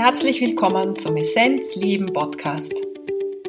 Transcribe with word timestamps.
Herzlich 0.00 0.40
willkommen 0.40 0.94
zum 0.94 1.16
Essenz 1.16 1.74
Leben 1.74 2.12
Podcast. 2.12 2.72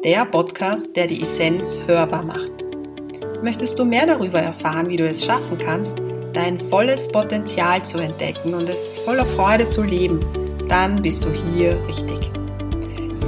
Der 0.02 0.24
Podcast, 0.24 0.88
der 0.96 1.06
die 1.06 1.22
Essenz 1.22 1.78
hörbar 1.86 2.24
macht. 2.24 2.50
Möchtest 3.40 3.78
du 3.78 3.84
mehr 3.84 4.04
darüber 4.04 4.40
erfahren, 4.40 4.88
wie 4.88 4.96
du 4.96 5.08
es 5.08 5.24
schaffen 5.24 5.58
kannst, 5.58 5.94
dein 6.32 6.58
volles 6.68 7.06
Potenzial 7.06 7.86
zu 7.86 7.98
entdecken 7.98 8.52
und 8.54 8.68
es 8.68 8.98
voller 8.98 9.26
Freude 9.26 9.68
zu 9.68 9.84
leben, 9.84 10.18
dann 10.68 11.00
bist 11.00 11.24
du 11.24 11.28
hier 11.30 11.78
richtig. 11.86 12.32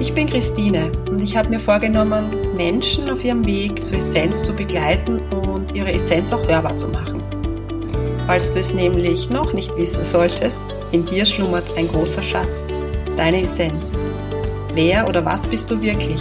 Ich 0.00 0.12
bin 0.12 0.29
Christine 0.29 0.91
und 1.09 1.23
ich 1.23 1.36
habe 1.36 1.48
mir 1.48 1.61
vorgenommen, 1.61 2.25
Menschen 2.57 3.09
auf 3.09 3.23
ihrem 3.23 3.46
Weg 3.46 3.86
zur 3.86 3.98
Essenz 3.98 4.43
zu 4.43 4.52
begleiten 4.52 5.20
und 5.46 5.73
ihre 5.77 5.93
Essenz 5.93 6.32
auch 6.32 6.45
hörbar 6.48 6.77
zu 6.77 6.89
machen. 6.89 7.23
Falls 8.27 8.50
du 8.50 8.59
es 8.59 8.75
nämlich 8.75 9.30
noch 9.30 9.52
nicht 9.52 9.77
wissen 9.77 10.04
solltest, 10.04 10.59
in 10.91 11.07
dir 11.07 11.25
schlummert 11.25 11.66
ein 11.77 11.86
großer 11.86 12.23
Schatz 12.25 12.64
deine 13.16 13.43
Essenz. 13.43 13.93
Wer 14.75 15.08
oder 15.08 15.25
was 15.25 15.43
bist 15.48 15.71
du 15.71 15.80
wirklich? 15.80 16.21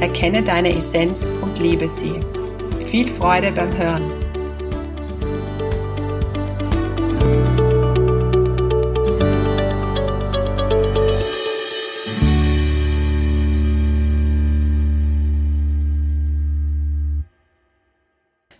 Erkenne 0.00 0.42
deine 0.42 0.74
Essenz 0.76 1.32
und 1.42 1.58
lebe 1.58 1.88
sie. 1.88 2.18
Viel 2.90 3.12
Freude 3.14 3.52
beim 3.52 3.76
Hören. 3.76 4.12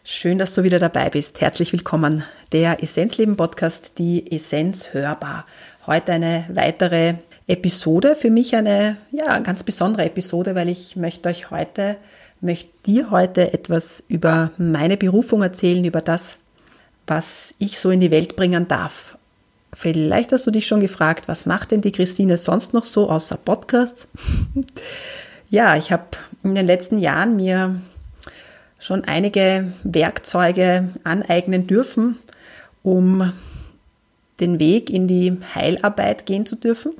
Schön, 0.04 0.36
dass 0.36 0.52
du 0.52 0.64
wieder 0.64 0.78
dabei 0.78 1.08
bist. 1.08 1.40
Herzlich 1.40 1.72
willkommen. 1.72 2.24
Der 2.52 2.82
Essenzleben 2.82 3.38
Podcast, 3.38 3.92
die 3.96 4.30
Essenz 4.30 4.92
hörbar. 4.92 5.46
Heute 5.86 6.12
eine 6.12 6.44
weitere 6.52 7.14
Episode. 7.50 8.14
Für 8.14 8.30
mich 8.30 8.54
eine 8.54 8.96
ja, 9.10 9.40
ganz 9.40 9.62
besondere 9.64 10.04
Episode, 10.04 10.54
weil 10.54 10.68
ich 10.68 10.96
möchte 10.96 11.28
euch 11.28 11.50
heute, 11.50 11.96
möchte 12.40 12.70
dir 12.86 13.10
heute 13.10 13.52
etwas 13.52 14.04
über 14.08 14.52
meine 14.56 14.96
Berufung 14.96 15.42
erzählen, 15.42 15.84
über 15.84 16.00
das, 16.00 16.36
was 17.06 17.52
ich 17.58 17.78
so 17.80 17.90
in 17.90 18.00
die 18.00 18.12
Welt 18.12 18.36
bringen 18.36 18.68
darf. 18.68 19.18
Vielleicht 19.72 20.32
hast 20.32 20.46
du 20.46 20.50
dich 20.50 20.66
schon 20.66 20.80
gefragt, 20.80 21.28
was 21.28 21.44
macht 21.44 21.72
denn 21.72 21.80
die 21.80 21.92
Christine 21.92 22.38
sonst 22.38 22.72
noch 22.72 22.84
so 22.84 23.10
außer 23.10 23.36
Podcasts? 23.36 24.08
ja, 25.50 25.76
ich 25.76 25.92
habe 25.92 26.04
in 26.44 26.54
den 26.54 26.66
letzten 26.66 26.98
Jahren 26.98 27.36
mir 27.36 27.80
schon 28.78 29.04
einige 29.04 29.72
Werkzeuge 29.82 30.88
aneignen 31.04 31.66
dürfen, 31.66 32.18
um 32.82 33.32
den 34.38 34.58
Weg 34.58 34.88
in 34.88 35.06
die 35.06 35.36
Heilarbeit 35.54 36.26
gehen 36.26 36.46
zu 36.46 36.56
dürfen. 36.56 36.92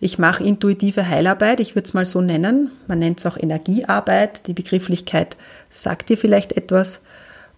Ich 0.00 0.18
mache 0.18 0.44
intuitive 0.44 1.08
Heilarbeit, 1.08 1.58
ich 1.58 1.74
würde 1.74 1.86
es 1.86 1.94
mal 1.94 2.04
so 2.04 2.20
nennen. 2.20 2.70
Man 2.86 3.00
nennt 3.00 3.18
es 3.18 3.26
auch 3.26 3.36
Energiearbeit. 3.36 4.46
Die 4.46 4.52
Begrifflichkeit 4.52 5.36
sagt 5.70 6.08
dir 6.08 6.16
vielleicht 6.16 6.52
etwas. 6.52 7.00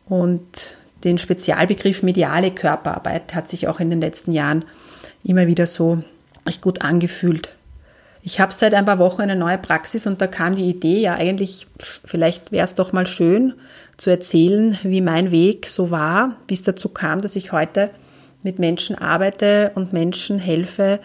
Und 0.09 0.77
den 1.05 1.19
Spezialbegriff 1.19 2.03
mediale 2.03 2.51
Körperarbeit 2.51 3.35
hat 3.35 3.49
sich 3.49 3.69
auch 3.69 3.79
in 3.79 3.91
den 3.91 4.01
letzten 4.01 4.33
Jahren 4.33 4.65
immer 5.23 5.47
wieder 5.47 5.67
so 5.67 6.03
recht 6.47 6.63
gut 6.63 6.81
angefühlt. 6.83 7.55
Ich 8.23 8.41
habe 8.41 8.53
seit 8.53 8.75
ein 8.75 8.85
paar 8.85 8.99
Wochen 8.99 9.23
eine 9.23 9.37
neue 9.37 9.59
Praxis 9.59 10.07
und 10.07 10.21
da 10.21 10.27
kam 10.27 10.57
die 10.57 10.69
Idee, 10.69 11.01
ja 11.01 11.15
eigentlich, 11.15 11.67
vielleicht 12.05 12.53
wäre 12.53 12.65
es 12.65 12.75
doch 12.75 12.93
mal 12.93 13.07
schön 13.07 13.55
zu 13.97 14.11
erzählen, 14.11 14.79
wie 14.83 15.01
mein 15.01 15.31
Weg 15.31 15.67
so 15.67 15.91
war, 15.91 16.37
wie 16.49 16.55
es 16.55 16.63
dazu 16.63 16.91
kam, 16.91 17.23
dass 17.23 17.37
ich 17.37 17.53
heute 17.53 17.91
mit 18.43 18.59
Menschen 18.59 18.97
arbeite 18.97 19.73
und 19.75 19.93
Menschen 19.93 20.39
helfe, 20.39 21.01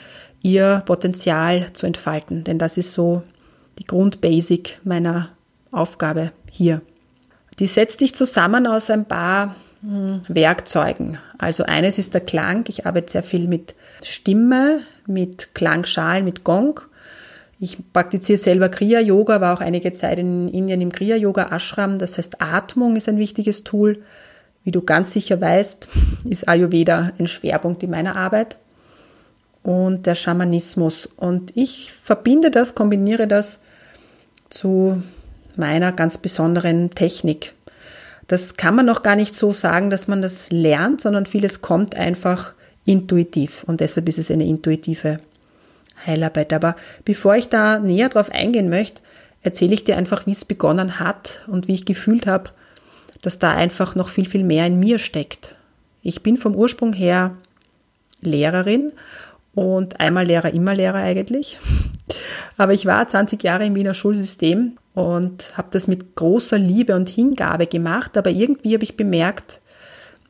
ihr 0.46 0.84
Potenzial 0.86 1.74
zu 1.74 1.88
entfalten. 1.88 2.44
Denn 2.44 2.60
das 2.60 2.78
ist 2.78 2.94
so 2.94 3.24
die 3.80 3.86
Grundbasic 3.86 4.80
meiner 4.84 5.30
Aufgabe 5.72 6.32
hier. 6.50 6.82
Die 7.58 7.66
setzt 7.66 8.00
sich 8.00 8.14
zusammen 8.14 8.68
aus 8.68 8.92
ein 8.92 9.06
paar 9.06 9.56
hm, 9.82 10.22
Werkzeugen. 10.28 11.18
Also 11.40 11.64
eines 11.64 11.98
ist 11.98 12.14
der 12.14 12.22
Klang. 12.22 12.66
Ich 12.68 12.86
arbeite 12.86 13.12
sehr 13.12 13.24
viel 13.24 13.48
mit 13.48 13.74
Stimme, 14.04 14.82
mit 15.08 15.56
Klangschalen, 15.56 16.24
mit 16.24 16.44
Gong. 16.44 16.80
Ich 17.60 17.78
praktiziere 17.92 18.38
selber 18.38 18.70
Kriya-Yoga, 18.70 19.42
war 19.42 19.56
auch 19.56 19.62
einige 19.62 19.94
Zeit 19.94 20.20
in 20.20 20.48
Indien 20.50 20.82
im 20.82 20.92
Kriya-Yoga-Ashram. 20.92 21.98
Das 21.98 22.20
heißt, 22.20 22.42
Atmung 22.42 22.98
ist 22.98 23.10
ein 23.10 23.18
wichtiges 23.18 23.64
Tool. 23.64 24.04
Wie 24.64 24.72
du 24.72 24.84
ganz 24.84 25.14
sicher 25.14 25.42
weißt, 25.42 25.88
ist 26.30 26.48
Ayurveda 26.48 27.14
ein 27.18 27.28
Schwerpunkt 27.28 27.82
in 27.82 27.90
meiner 27.90 28.16
Arbeit 28.16 28.58
und 29.66 30.06
der 30.06 30.14
Schamanismus. 30.14 31.10
Und 31.18 31.58
ich 31.58 31.92
verbinde 32.04 32.52
das, 32.52 32.76
kombiniere 32.76 33.28
das 33.28 33.60
zu 34.50 35.02
meiner 35.56 35.92
ganz 35.92 36.20
besonderen 36.20 36.92
Technik. 36.92 37.54
Das 38.28 38.56
kann 38.56 38.76
man 38.76 38.86
noch 38.86 39.02
gar 39.02 39.16
nicht 39.16 39.36
so 39.36 39.54
sagen, 39.54 39.90
dass 39.90 40.08
man 40.08 40.22
das 40.22 40.52
lernt, 40.52 41.02
sondern 41.02 41.26
vieles 41.26 41.62
kommt 41.62 41.96
einfach 41.96 42.54
intuitiv 42.86 43.64
und 43.64 43.82
deshalb 43.82 44.08
ist 44.08 44.20
es 44.20 44.30
eine 44.30 44.46
intuitive 44.46 45.20
Heilarbeit. 46.06 46.54
Aber 46.54 46.76
bevor 47.04 47.36
ich 47.36 47.50
da 47.50 47.80
näher 47.80 48.10
drauf 48.10 48.30
eingehen 48.30 48.70
möchte, 48.70 49.02
erzähle 49.42 49.74
ich 49.74 49.84
dir 49.84 49.98
einfach, 49.98 50.28
wie 50.28 50.32
es 50.32 50.46
begonnen 50.46 51.00
hat 51.00 51.42
und 51.48 51.68
wie 51.68 51.74
ich 51.74 51.86
gefühlt 51.86 52.28
habe, 52.28 52.52
dass 53.24 53.40
da 53.40 53.52
einfach 53.52 53.96
noch 53.96 54.10
viel, 54.10 54.28
viel 54.28 54.44
mehr 54.44 54.68
in 54.68 54.80
mir 54.80 55.00
steckt. 55.00 55.56
Ich 56.04 56.22
bin 56.22 56.38
vom 56.38 56.56
Ursprung 56.56 56.94
her 56.94 57.36
Lehrerin 58.22 58.92
und 59.56 60.00
einmal 60.00 60.26
Lehrer, 60.26 60.54
immer 60.54 60.76
Lehrer 60.76 61.00
eigentlich. 61.00 61.58
Aber 62.58 62.74
ich 62.74 62.86
war 62.86 63.08
20 63.08 63.42
Jahre 63.44 63.66
im 63.66 63.76
Wiener 63.76 63.94
Schulsystem 63.94 64.78
und 64.94 65.58
habe 65.58 65.70
das 65.72 65.88
mit 65.88 66.16
großer 66.16 66.58
Liebe 66.58 66.96
und 66.96 67.10
Hingabe 67.10 67.68
gemacht, 67.68 68.18
aber 68.18 68.30
irgendwie 68.30 68.74
habe 68.74 68.84
ich 68.84 68.96
bemerkt, 68.96 69.60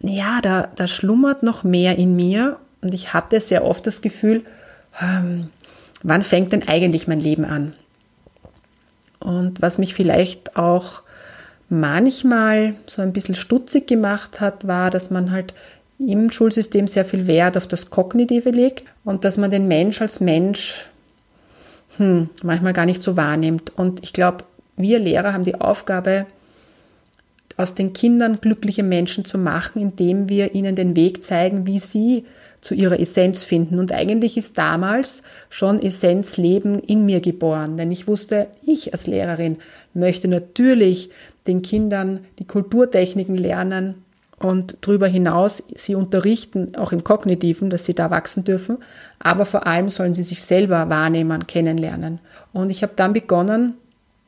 ja, 0.02 0.40
da, 0.42 0.70
da 0.76 0.88
schlummert 0.88 1.44
noch 1.44 1.64
mehr 1.64 1.98
in 1.98 2.16
mir 2.16 2.58
und 2.82 2.94
ich 2.94 3.14
hatte 3.14 3.40
sehr 3.40 3.64
oft 3.64 3.86
das 3.88 4.02
Gefühl, 4.02 4.44
ähm, 5.02 5.50
wann 6.04 6.24
fängt 6.24 6.52
denn 6.52 6.68
eigentlich 6.68 7.08
mein 7.08 7.20
Leben 7.20 7.46
an? 7.46 7.74
Und 9.20 9.62
was 9.62 9.78
mich 9.78 9.96
vielleicht 9.96 10.56
auch 10.56 11.02
manchmal 11.70 12.76
so 12.86 13.02
ein 13.02 13.14
bisschen 13.14 13.36
stutzig 13.36 13.88
gemacht 13.88 14.40
hat, 14.40 14.68
war, 14.68 14.92
dass 14.92 15.10
man 15.10 15.32
halt 15.32 15.54
im 16.00 16.32
Schulsystem 16.32 16.88
sehr 16.88 17.06
viel 17.06 17.28
Wert 17.28 17.58
auf 17.58 17.68
das 17.68 17.90
Kognitive 17.90 18.50
legt 18.50 18.86
und 19.04 19.24
dass 19.24 19.38
man 19.38 19.52
den 19.52 19.68
Mensch 19.68 20.02
als 20.02 20.20
Mensch 20.20 20.90
hm, 21.98 22.30
manchmal 22.44 22.74
gar 22.74 22.86
nicht 22.86 23.02
so 23.02 23.16
wahrnimmt. 23.16 23.72
Und 23.78 24.04
ich 24.04 24.14
glaube, 24.14 24.44
wir 24.76 25.00
Lehrer 25.00 25.34
haben 25.34 25.46
die 25.46 25.56
Aufgabe, 25.56 26.26
aus 27.58 27.74
den 27.74 27.94
Kindern 27.94 28.42
glückliche 28.42 28.84
Menschen 28.84 29.24
zu 29.24 29.38
machen, 29.38 29.82
indem 29.82 30.28
wir 30.28 30.56
ihnen 30.56 30.76
den 30.76 30.96
Weg 30.96 31.24
zeigen, 31.24 31.66
wie 31.66 31.80
sie 31.80 32.26
zu 32.60 32.74
ihrer 32.74 33.00
Essenz 33.00 33.44
finden. 33.44 33.80
Und 33.80 33.92
eigentlich 33.92 34.38
ist 34.38 34.58
damals 34.58 35.24
schon 35.50 35.82
Essenzleben 35.82 36.80
in 36.80 37.06
mir 37.06 37.22
geboren, 37.22 37.78
denn 37.78 37.92
ich 37.92 38.08
wusste, 38.08 38.48
ich 38.66 38.92
als 38.92 39.08
Lehrerin 39.08 39.58
möchte 39.94 40.28
natürlich 40.28 41.12
den 41.48 41.62
Kindern 41.62 42.26
die 42.40 42.48
Kulturtechniken 42.48 43.38
lernen, 43.38 44.04
und 44.40 44.78
darüber 44.82 45.08
hinaus 45.08 45.64
sie 45.76 45.96
unterrichten, 45.96 46.76
auch 46.76 46.92
im 46.92 47.04
Kognitiven, 47.04 47.70
dass 47.70 47.86
sie 47.86 47.94
da 47.94 48.10
wachsen 48.10 48.44
dürfen, 48.44 48.78
aber 49.20 49.46
vor 49.46 49.66
allem 49.66 49.90
sollen 49.90 50.14
sie 50.14 50.24
sich 50.24 50.44
selber 50.44 50.90
wahrnehmen, 50.90 51.48
kennenlernen. 51.48 52.20
Und 52.52 52.70
ich 52.70 52.84
habe 52.84 52.94
dann 52.96 53.14
begonnen, 53.14 53.76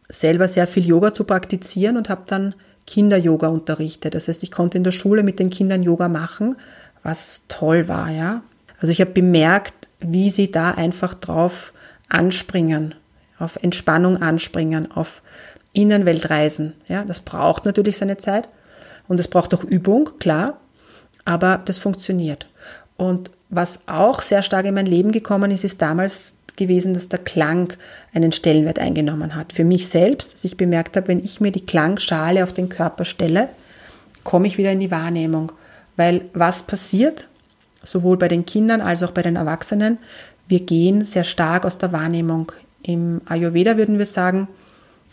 selber 0.10 0.48
sehr 0.48 0.68
viel 0.68 0.86
Yoga 0.86 1.14
zu 1.14 1.26
praktizieren 1.26 1.98
und 1.98 2.10
habe 2.10 2.24
dann 2.28 2.56
Kinder-Yoga 2.86 3.48
unterrichtet. 3.50 4.16
Das 4.16 4.28
heißt, 4.28 4.44
ich 4.44 4.52
konnte 4.52 4.78
in 4.78 4.86
der 4.86 4.92
Schule 4.92 5.24
mit 5.24 5.40
den 5.40 5.50
Kindern 5.50 5.84
Yoga 5.84 6.08
machen, 6.08 6.56
was 7.04 7.42
toll 7.50 7.88
war, 7.88 8.10
ja. 8.10 8.42
Also 8.80 8.92
ich 8.92 9.02
habe 9.02 9.12
bemerkt, 9.12 9.90
wie 10.00 10.30
sie 10.30 10.52
da 10.52 10.72
einfach 10.72 11.14
drauf 11.14 11.74
anspringen, 12.10 12.96
auf 13.40 13.62
Entspannung 13.62 14.18
anspringen, 14.18 14.92
auf 14.92 15.22
Innenweltreisen. 15.74 16.74
Ja, 16.88 17.04
das 17.04 17.20
braucht 17.20 17.66
natürlich 17.66 17.98
seine 17.98 18.18
Zeit. 18.18 18.48
Und 19.08 19.20
es 19.20 19.28
braucht 19.28 19.54
auch 19.54 19.64
Übung, 19.64 20.12
klar, 20.20 20.60
aber 21.26 21.62
das 21.64 21.80
funktioniert. 21.80 22.48
Und 22.98 23.32
was 23.50 23.80
auch 23.88 24.22
sehr 24.22 24.42
stark 24.42 24.66
in 24.66 24.74
mein 24.74 24.86
Leben 24.86 25.12
gekommen 25.12 25.52
ist, 25.52 25.64
ist 25.64 25.82
damals 25.82 26.34
gewesen, 26.58 26.94
dass 26.94 27.08
der 27.08 27.20
Klang 27.20 27.74
einen 28.14 28.32
Stellenwert 28.32 28.80
eingenommen 28.80 29.36
hat. 29.36 29.54
Für 29.54 29.64
mich 29.64 29.88
selbst, 29.88 30.34
dass 30.34 30.44
ich 30.44 30.58
bemerkt 30.58 30.98
habe, 30.98 31.08
wenn 31.08 31.24
ich 31.24 31.40
mir 31.40 31.52
die 31.52 31.66
Klangschale 31.66 32.44
auf 32.44 32.52
den 32.52 32.68
Körper 32.68 33.06
stelle, 33.06 33.50
komme 34.24 34.48
ich 34.48 34.58
wieder 34.58 34.72
in 34.72 34.80
die 34.80 34.92
Wahrnehmung. 34.92 35.52
Weil 35.96 36.26
was 36.34 36.64
passiert, 36.64 37.28
sowohl 37.84 38.18
bei 38.18 38.28
den 38.28 38.46
Kindern 38.46 38.82
als 38.82 39.04
auch 39.04 39.12
bei 39.12 39.22
den 39.22 39.36
Erwachsenen, 39.36 40.00
wir 40.48 40.62
gehen 40.62 41.06
sehr 41.06 41.24
stark 41.24 41.66
aus 41.66 41.78
der 41.78 41.92
Wahrnehmung. 41.92 42.52
Im 42.84 43.22
Ayurveda 43.26 43.78
würden 43.78 44.00
wir 44.00 44.06
sagen, 44.06 44.48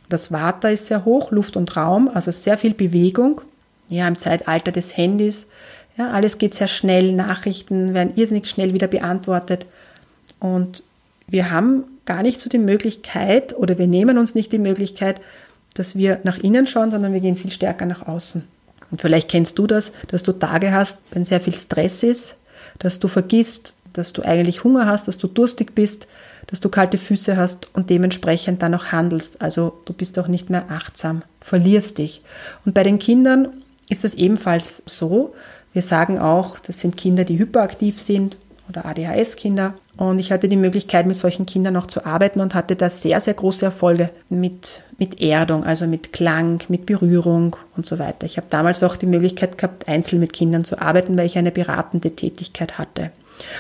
das 0.09 0.33
Vata 0.33 0.69
ist 0.69 0.87
sehr 0.87 1.05
hoch, 1.05 1.31
Luft 1.31 1.57
und 1.57 1.77
Raum, 1.77 2.11
also 2.13 2.31
sehr 2.31 2.59
viel 2.59 2.75
Bewegung 2.75 3.41
ja, 3.95 4.09
im 4.09 4.19
Zeitalter 4.19 4.73
des 4.73 4.97
Handys. 4.97 5.47
Ja, 5.97 6.11
alles 6.11 6.39
geht 6.39 6.55
sehr 6.55 6.69
schnell, 6.69 7.13
Nachrichten 7.13 7.95
werden 7.95 8.17
irrsinnig 8.17 8.47
schnell 8.47 8.75
wieder 8.75 8.89
beantwortet. 8.89 9.67
Und 10.41 10.83
wir 11.27 11.51
haben 11.51 11.85
gar 12.05 12.23
nicht 12.23 12.41
so 12.41 12.51
die 12.51 12.59
Möglichkeit 12.59 13.57
oder 13.57 13.79
wir 13.79 13.87
nehmen 13.87 14.19
uns 14.19 14.35
nicht 14.35 14.53
die 14.53 14.59
Möglichkeit, 14.59 15.21
dass 15.75 15.97
wir 15.97 16.21
nach 16.25 16.39
innen 16.39 16.67
schauen, 16.67 16.91
sondern 16.91 17.13
wir 17.13 17.21
gehen 17.21 17.37
viel 17.37 17.51
stärker 17.51 17.87
nach 17.87 18.07
außen. 18.07 18.45
Und 18.91 19.01
vielleicht 19.01 19.31
kennst 19.31 19.59
du 19.59 19.67
das, 19.67 19.93
dass 20.09 20.23
du 20.23 20.33
Tage 20.33 20.73
hast, 20.73 20.99
wenn 21.11 21.25
sehr 21.25 21.41
viel 21.41 21.55
Stress 21.55 22.03
ist, 22.03 22.37
dass 22.79 23.01
du 23.01 23.09
vergisst, 23.09 23.75
dass 23.93 24.13
du 24.13 24.23
eigentlich 24.23 24.65
Hunger 24.65 24.87
hast, 24.87 25.09
dass 25.09 25.19
du 25.19 25.27
durstig 25.27 25.75
bist, 25.75 26.07
dass 26.47 26.61
du 26.61 26.69
kalte 26.69 26.99
Füße 26.99 27.37
hast 27.37 27.69
und 27.75 27.91
dementsprechend 27.91 28.63
dann 28.63 28.75
auch 28.75 28.87
handelst. 28.87 29.41
Also 29.41 29.81
du 29.87 29.93
bist 29.93 30.19
auch 30.19 30.29
nicht 30.29 30.51
mehr 30.51 30.67
achtsam, 30.69 31.23
verlierst 31.41 31.99
dich. 31.99 32.21
Und 32.65 32.75
bei 32.75 32.83
den 32.83 32.99
Kindern 32.99 33.49
ist 33.89 34.05
das 34.05 34.15
ebenfalls 34.15 34.83
so. 34.87 35.35
Wir 35.73 35.83
sagen 35.83 36.19
auch, 36.19 36.59
das 36.59 36.81
sind 36.81 36.97
Kinder, 36.97 37.25
die 37.25 37.39
hyperaktiv 37.39 38.01
sind 38.01 38.37
oder 38.69 38.87
ADHS-Kinder. 38.87 39.75
Und 39.97 40.19
ich 40.19 40.33
hatte 40.33 40.49
die 40.49 40.57
Möglichkeit, 40.57 41.07
mit 41.07 41.17
solchen 41.17 41.47
Kindern 41.47 41.77
auch 41.77 41.87
zu 41.87 42.05
arbeiten 42.07 42.41
und 42.41 42.55
hatte 42.55 42.77
da 42.77 42.89
sehr, 42.91 43.21
sehr 43.21 43.35
große 43.35 43.65
Erfolge 43.65 44.11
mit, 44.29 44.83
mit 44.99 45.21
Erdung, 45.21 45.65
also 45.65 45.87
mit 45.87 46.13
Klang, 46.13 46.63
mit 46.69 46.87
Berührung 46.87 47.57
und 47.77 47.87
so 47.87 47.99
weiter. 47.99 48.27
Ich 48.27 48.37
habe 48.37 48.47
damals 48.51 48.83
auch 48.83 48.97
die 48.97 49.07
Möglichkeit 49.07 49.59
gehabt, 49.59 49.89
einzeln 49.89 50.21
mit 50.21 50.33
Kindern 50.33 50.65
zu 50.65 50.81
arbeiten, 50.81 51.17
weil 51.19 51.27
ich 51.27 51.39
eine 51.39 51.53
beratende 51.53 52.17
Tätigkeit 52.17 52.79
hatte. 52.79 53.11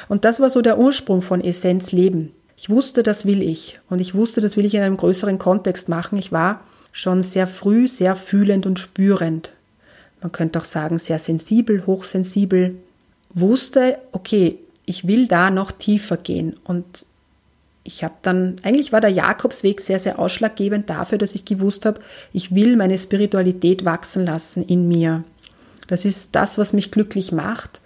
Und 0.09 0.25
das 0.25 0.41
war 0.41 0.50
so 0.50 0.62
der 0.62 0.79
Ursprung 0.79 1.21
von 1.21 1.43
Essenz 1.43 1.93
Leben. 1.93 2.32
Ich 2.56 2.71
wusste, 2.71 3.03
das 3.03 3.26
will 3.26 3.43
ich. 3.43 3.81
Und 3.91 4.00
ich 4.00 4.15
wusste, 4.15 4.41
das 4.41 4.56
will 4.56 4.65
ich 4.65 4.75
in 4.75 4.82
einem 4.82 4.97
größeren 4.97 5.38
Kontext 5.38 5.88
machen. 5.88 6.19
Ich 6.19 6.32
war 6.32 6.61
schon 6.93 7.23
sehr 7.23 7.47
früh 7.47 7.88
sehr 7.88 8.15
fühlend 8.17 8.67
und 8.67 8.79
spürend. 8.79 9.50
Man 10.25 10.32
könnte 10.32 10.59
auch 10.59 10.65
sagen, 10.65 10.99
sehr 10.99 11.19
sensibel, 11.19 11.85
hochsensibel. 11.85 12.76
Wusste, 13.35 13.99
okay, 14.11 14.59
ich 14.87 15.06
will 15.06 15.29
da 15.29 15.50
noch 15.50 15.71
tiefer 15.71 16.17
gehen. 16.17 16.56
Und 16.65 17.05
ich 17.82 18.03
habe 18.03 18.15
dann, 18.23 18.56
eigentlich 18.62 18.91
war 18.91 19.03
der 19.03 19.11
Jakobsweg 19.11 19.82
sehr, 19.82 19.99
sehr 19.99 20.19
ausschlaggebend 20.19 20.88
dafür, 20.88 21.19
dass 21.19 21.35
ich 21.35 21.44
gewusst 21.44 21.85
habe, 21.85 22.00
ich 22.32 22.55
will 22.55 22.76
meine 22.76 22.97
Spiritualität 22.97 23.85
wachsen 23.85 24.25
lassen 24.25 24.65
in 24.65 24.88
mir. 24.88 25.25
Das 25.88 26.06
ist 26.06 26.31
das, 26.32 26.56
was 26.56 26.73
mich 26.73 26.91
glücklich 26.91 27.31
macht. 27.31 27.82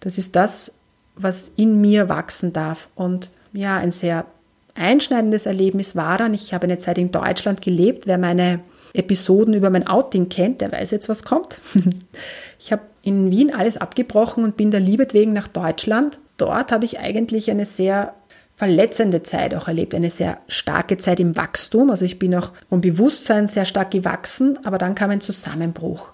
Das 0.00 0.18
ist 0.18 0.36
das, 0.36 0.74
was 1.16 1.50
in 1.56 1.80
mir 1.80 2.10
wachsen 2.10 2.52
darf. 2.52 2.90
Und 2.96 3.30
ja, 3.54 3.78
ein 3.78 3.92
sehr 3.92 4.26
einschneidendes 4.74 5.46
Erlebnis 5.46 5.96
war 5.96 6.18
dann, 6.18 6.34
ich 6.34 6.52
habe 6.52 6.64
eine 6.64 6.80
Zeit 6.80 6.98
in 6.98 7.12
Deutschland 7.12 7.62
gelebt. 7.62 8.06
Wer 8.06 8.18
meine 8.18 8.60
Episoden 8.94 9.54
über 9.54 9.70
mein 9.70 9.86
Outing 9.86 10.28
kennt, 10.28 10.60
der 10.60 10.72
weiß 10.72 10.90
jetzt, 10.90 11.08
was 11.08 11.22
kommt. 11.22 11.60
ich 12.58 12.72
habe 12.72 12.82
in 13.02 13.30
Wien 13.30 13.54
alles 13.54 13.76
abgebrochen 13.76 14.44
und 14.44 14.56
bin 14.56 14.70
der 14.70 14.80
Liebe 14.80 15.06
wegen 15.12 15.32
nach 15.32 15.48
Deutschland. 15.48 16.18
Dort 16.36 16.72
habe 16.72 16.84
ich 16.84 16.98
eigentlich 16.98 17.50
eine 17.50 17.64
sehr 17.64 18.14
verletzende 18.54 19.22
Zeit 19.22 19.54
auch 19.54 19.68
erlebt, 19.68 19.94
eine 19.94 20.10
sehr 20.10 20.38
starke 20.48 20.96
Zeit 20.96 21.20
im 21.20 21.36
Wachstum. 21.36 21.90
Also 21.90 22.04
ich 22.04 22.18
bin 22.18 22.34
auch 22.34 22.52
vom 22.68 22.80
Bewusstsein 22.80 23.46
sehr 23.46 23.64
stark 23.64 23.90
gewachsen, 23.90 24.58
aber 24.64 24.78
dann 24.78 24.94
kam 24.94 25.10
ein 25.10 25.20
Zusammenbruch 25.20 26.08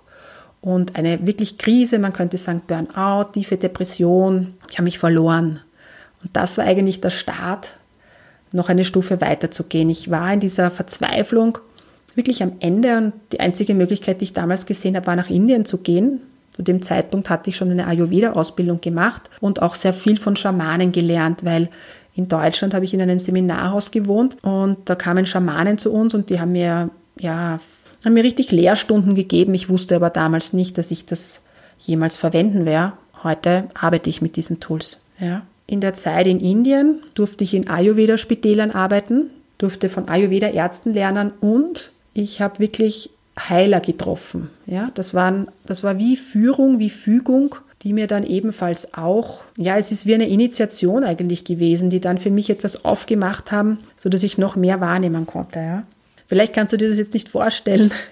und 0.65 0.97
eine 0.97 1.27
wirklich 1.27 1.59
Krise, 1.59 1.99
man 1.99 2.15
könnte 2.15 2.39
sagen 2.39 2.63
Burnout, 2.67 3.33
tiefe 3.33 3.59
Depression. 3.59 4.55
Ich 4.71 4.77
habe 4.79 4.85
mich 4.85 4.99
verloren. 4.99 5.61
Und 6.23 6.35
das 6.35 6.57
war 6.57 6.65
eigentlich 6.65 7.03
der 7.03 7.11
Start, 7.11 7.77
noch 8.51 8.71
eine 8.71 8.87
Stufe 8.87 9.21
weiterzugehen. 9.21 9.91
Ich 9.91 10.11
war 10.11 10.33
in 10.33 10.41
dieser 10.41 10.71
Verzweiflung 10.71 11.59
wirklich 12.17 12.43
am 12.43 12.53
Ende 12.61 12.97
und 12.97 13.13
die 13.33 13.41
einzige 13.41 13.75
Möglichkeit, 13.75 14.21
die 14.21 14.25
ich 14.25 14.33
damals 14.33 14.67
gesehen 14.67 14.97
habe, 14.97 15.07
war 15.07 15.17
nach 15.17 15.31
Indien 15.31 15.65
zu 15.65 15.79
gehen. 15.79 16.21
Zu 16.53 16.63
dem 16.63 16.83
Zeitpunkt 16.83 17.31
hatte 17.31 17.51
ich 17.51 17.57
schon 17.57 17.71
eine 17.71 17.87
Ayurveda-Ausbildung 17.87 18.81
gemacht 18.81 19.23
und 19.41 19.61
auch 19.61 19.75
sehr 19.75 19.93
viel 19.93 20.17
von 20.17 20.37
Schamanen 20.37 20.93
gelernt, 20.93 21.45
weil 21.45 21.69
in 22.15 22.29
Deutschland 22.29 22.75
habe 22.75 22.85
ich 22.85 22.95
in 22.95 23.01
einem 23.01 23.19
Seminarhaus 23.19 23.91
gewohnt 23.91 24.37
und 24.43 24.79
da 24.85 24.95
kamen 24.95 25.27
Schamanen 25.27 25.79
zu 25.79 25.93
uns 25.93 26.15
und 26.15 26.31
die 26.31 26.39
haben 26.39 26.53
mir 26.53 26.91
ja 27.19 27.59
haben 28.05 28.15
mir 28.15 28.25
richtig 28.25 28.53
Lehrstunden 28.53 29.15
gegeben. 29.15 29.55
Ich 29.55 29.69
wusste 29.69 29.97
aber 29.97 30.11
damals 30.11 30.53
nicht, 30.53 30.79
dass 30.79 30.91
ich 30.91 31.07
das 31.07 31.41
jemals 31.79 32.17
verwenden 32.17 32.67
werde. 32.67 32.93
Heute 33.23 33.69
arbeite 33.75 34.11
ich 34.11 34.21
mit 34.21 34.37
diesen 34.37 34.61
Tools. 34.61 35.01
Ja. 35.19 35.43
In 35.67 35.81
der 35.81 35.95
Zeit 35.95 36.27
in 36.27 36.41
Indien 36.41 37.01
durfte 37.15 37.43
ich 37.43 37.55
in 37.55 37.69
Ayurveda-Spitälern 37.69 38.71
arbeiten, 38.71 39.31
durfte 39.57 39.89
von 39.89 40.09
Ayurveda-Ärzten 40.09 40.93
lernen 40.93 41.33
und 41.41 41.93
ich 42.15 42.41
habe 42.41 42.61
wirklich 42.61 43.11
Heiler 43.39 43.81
getroffen. 43.81 44.51
Ja, 44.67 44.91
das, 44.95 45.13
waren, 45.13 45.49
das 45.67 45.83
war 45.83 45.99
wie 45.99 46.17
Führung, 46.17 46.79
wie 46.79 46.91
Fügung, 46.91 47.57
die 47.83 47.93
mir 47.93 48.07
dann 48.07 48.25
ebenfalls 48.25 48.95
auch, 48.95 49.43
ja, 49.59 49.77
es 49.77 49.93
ist 49.93 50.07
wie 50.07 50.15
eine 50.15 50.29
Initiation 50.29 51.05
eigentlich 51.05 51.45
gewesen, 51.45 51.91
die 51.91 52.01
dann 52.01 52.17
für 52.17 52.31
mich 52.31 52.49
etwas 52.49 52.85
aufgemacht 52.85 53.53
haben, 53.53 53.81
sodass 53.97 54.23
ich 54.23 54.39
noch 54.39 54.57
mehr 54.57 54.81
wahrnehmen 54.81 55.27
konnte. 55.27 55.59
Ja. 55.59 55.83
Vielleicht 56.27 56.55
kannst 56.55 56.73
du 56.73 56.79
dir 56.79 56.89
das 56.89 56.97
jetzt 56.97 57.13
nicht 57.13 57.29
vorstellen. 57.29 57.93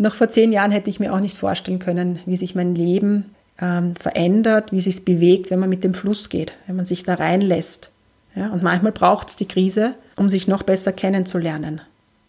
Noch 0.00 0.14
vor 0.14 0.28
zehn 0.28 0.52
Jahren 0.52 0.70
hätte 0.70 0.90
ich 0.90 1.00
mir 1.00 1.12
auch 1.12 1.20
nicht 1.20 1.36
vorstellen 1.36 1.80
können, 1.80 2.20
wie 2.24 2.36
sich 2.36 2.54
mein 2.54 2.76
Leben 2.76 3.34
ähm, 3.60 3.96
verändert, 3.96 4.70
wie 4.70 4.80
sich 4.80 4.96
es 4.96 5.04
bewegt, 5.04 5.50
wenn 5.50 5.58
man 5.58 5.68
mit 5.68 5.82
dem 5.82 5.94
Fluss 5.94 6.28
geht, 6.28 6.52
wenn 6.66 6.76
man 6.76 6.86
sich 6.86 7.02
da 7.02 7.14
reinlässt. 7.14 7.90
Ja, 8.36 8.50
und 8.50 8.62
manchmal 8.62 8.92
braucht 8.92 9.30
es 9.30 9.36
die 9.36 9.48
Krise, 9.48 9.94
um 10.14 10.28
sich 10.28 10.46
noch 10.46 10.62
besser 10.62 10.92
kennenzulernen. 10.92 11.80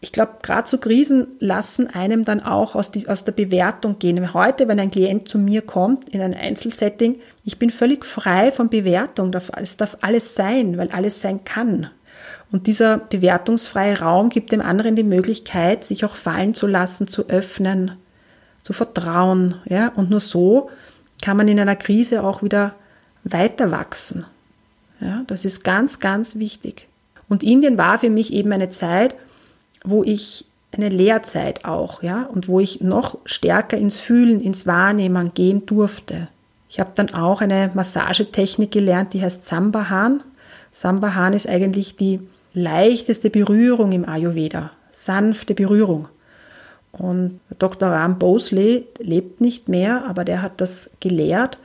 Ich 0.02 0.14
glaube, 0.14 0.36
gerade 0.42 0.68
so 0.68 0.78
Krisen 0.78 1.28
lassen 1.40 1.88
einem 1.88 2.24
dann 2.24 2.42
auch 2.42 2.76
aus, 2.76 2.90
die, 2.90 3.10
aus 3.10 3.26
der 3.26 3.34
Bewertung 3.34 4.00
gehen. 4.00 4.34
Heute, 4.34 4.70
wenn 4.70 4.80
ein 4.80 4.92
Klient 4.92 5.28
zu 5.28 5.38
mir 5.38 5.62
kommt 5.62 6.10
in 6.10 6.22
ein 6.22 6.34
Einzelsetting, 6.34 7.20
ich 7.44 7.60
bin 7.60 7.70
völlig 7.70 8.06
frei 8.06 8.54
von 8.54 8.70
Bewertung. 8.70 9.34
Es 9.58 9.76
darf 9.76 9.98
alles 10.00 10.36
sein, 10.36 10.78
weil 10.78 10.90
alles 10.92 11.20
sein 11.20 11.44
kann. 11.44 11.90
Und 12.52 12.68
dieser 12.68 12.98
bewertungsfreie 12.98 14.00
Raum 14.00 14.30
gibt 14.30 14.52
dem 14.52 14.62
anderen 14.62 14.96
die 14.96 15.04
Möglichkeit, 15.04 15.84
sich 15.84 16.06
auch 16.06 16.16
fallen 16.16 16.54
zu 16.54 16.66
lassen, 16.66 17.08
zu 17.08 17.28
öffnen, 17.28 17.92
zu 18.64 18.74
vertrauen. 18.74 19.56
Ja? 19.66 19.90
Und 19.96 20.10
nur 20.10 20.22
so 20.22 20.70
kann 21.22 21.38
man 21.38 21.48
in 21.48 21.60
einer 21.60 21.76
Krise 21.76 22.24
auch 22.24 22.42
wieder 22.42 22.74
weiter 23.24 23.70
wachsen. 23.70 24.26
Ja? 25.02 25.24
Das 25.28 25.46
ist 25.46 25.64
ganz, 25.64 26.00
ganz 26.00 26.38
wichtig. 26.38 26.88
Und 27.28 27.44
Indien 27.44 27.78
war 27.78 28.00
für 28.00 28.10
mich 28.10 28.34
eben 28.34 28.52
eine 28.52 28.70
Zeit, 28.70 29.14
wo 29.84 30.04
ich 30.04 30.46
eine 30.72 30.90
Lehrzeit 30.90 31.66
auch, 31.66 32.04
ja, 32.04 32.24
und 32.24 32.48
wo 32.48 32.60
ich 32.60 32.82
noch 32.82 33.18
stärker 33.26 33.78
ins 33.78 34.00
Fühlen, 34.00 34.42
ins 34.42 34.68
Wahrnehmen 34.68 35.34
gehen 35.34 35.66
durfte. 35.66 36.28
Ich 36.70 36.80
habe 36.80 36.92
dann 36.94 37.14
auch 37.14 37.42
eine 37.42 37.72
Massagetechnik 37.74 38.72
gelernt, 38.72 39.14
die 39.14 39.24
heißt 39.24 39.46
Sambahan. 39.46 40.24
Sambahan 40.72 41.34
ist 41.34 41.50
eigentlich 41.50 41.96
die 41.96 42.20
leichteste 42.54 43.30
Berührung 43.30 43.92
im 43.92 44.08
Ayurveda, 44.08 44.72
sanfte 44.92 45.56
Berührung. 45.56 46.08
Und 46.92 47.40
Dr. 47.58 47.90
Ram 47.90 48.20
Bosley 48.20 48.86
lebt 49.00 49.42
nicht 49.42 49.70
mehr, 49.70 50.06
aber 50.08 50.26
der 50.26 50.42
hat 50.42 50.62
das 50.62 50.90
gelehrt. 51.00 51.58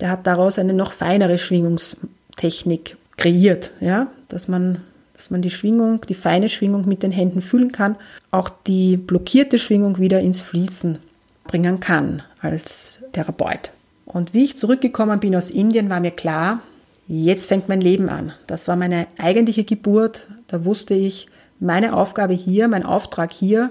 Der 0.00 0.10
hat 0.10 0.26
daraus 0.26 0.58
eine 0.58 0.72
noch 0.72 0.92
feinere 0.92 1.38
Schwingungstechnik 1.38 2.96
kreiert, 3.16 3.70
ja, 3.80 4.08
dass 4.28 4.48
man, 4.48 4.82
dass 5.14 5.30
man 5.30 5.42
die 5.42 5.50
Schwingung, 5.50 6.00
die 6.08 6.14
feine 6.14 6.48
Schwingung 6.48 6.86
mit 6.86 7.02
den 7.02 7.12
Händen 7.12 7.40
fühlen 7.40 7.72
kann, 7.72 7.96
auch 8.30 8.50
die 8.66 8.96
blockierte 8.96 9.58
Schwingung 9.58 9.98
wieder 9.98 10.20
ins 10.20 10.40
Fließen 10.40 10.98
bringen 11.44 11.80
kann 11.80 12.22
als 12.40 13.00
Therapeut. 13.12 13.70
Und 14.04 14.34
wie 14.34 14.44
ich 14.44 14.56
zurückgekommen 14.56 15.20
bin 15.20 15.36
aus 15.36 15.50
Indien, 15.50 15.88
war 15.88 16.00
mir 16.00 16.10
klar, 16.10 16.60
jetzt 17.06 17.46
fängt 17.46 17.68
mein 17.68 17.80
Leben 17.80 18.08
an. 18.08 18.32
Das 18.46 18.68
war 18.68 18.76
meine 18.76 19.06
eigentliche 19.18 19.64
Geburt. 19.64 20.26
Da 20.46 20.64
wusste 20.64 20.94
ich, 20.94 21.28
meine 21.60 21.96
Aufgabe 21.96 22.34
hier, 22.34 22.68
mein 22.68 22.84
Auftrag 22.84 23.32
hier 23.32 23.70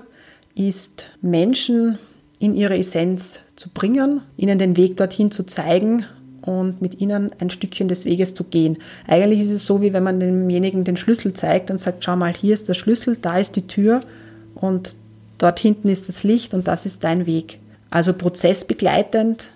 ist, 0.56 1.10
Menschen 1.22 1.98
in 2.40 2.56
ihre 2.56 2.78
Essenz 2.78 3.42
zu 3.56 3.70
bringen, 3.70 4.22
ihnen 4.38 4.60
den 4.60 4.78
Weg 4.78 4.98
dorthin 4.98 5.32
zu 5.32 5.44
zeigen 5.46 6.06
und 6.44 6.82
mit 6.82 7.02
ihnen 7.02 7.32
ein 7.40 7.50
Stückchen 7.50 7.88
des 7.88 8.06
Weges 8.06 8.34
zu 8.34 8.44
gehen. 8.44 8.78
Eigentlich 9.08 9.42
ist 9.42 9.52
es 9.52 9.66
so, 9.66 9.82
wie 9.82 9.94
wenn 9.94 10.04
man 10.04 10.20
demjenigen 10.20 10.84
den 10.84 10.98
Schlüssel 10.98 11.34
zeigt 11.34 11.72
und 11.72 11.80
sagt, 11.80 12.04
schau 12.04 12.16
mal, 12.16 12.34
hier 12.34 12.54
ist 12.54 12.70
der 12.70 12.74
Schlüssel, 12.74 13.18
da 13.18 13.40
ist 13.40 13.56
die 13.56 13.68
Tür 13.68 14.02
und 14.56 14.96
dort 15.38 15.60
hinten 15.60 15.88
ist 15.88 16.08
das 16.10 16.24
Licht 16.24 16.54
und 16.54 16.68
das 16.68 16.86
ist 16.86 17.04
dein 17.04 17.26
Weg. 17.26 17.60
Also 17.90 18.14
prozessbegleitend 18.14 19.54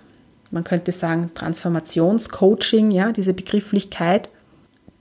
man 0.52 0.64
könnte 0.64 0.92
sagen 0.92 1.32
Transformationscoaching, 1.34 2.92
ja, 2.92 3.12
diese 3.12 3.34
Begrifflichkeit, 3.34 4.30